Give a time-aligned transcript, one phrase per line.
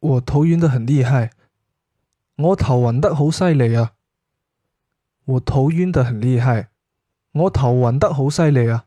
[0.00, 1.30] 我头晕得很厉害。
[2.36, 3.92] 我头晕得好犀利啊。
[5.24, 6.70] 我头晕得很厉害。
[7.32, 8.85] 我头晕得好犀利啊。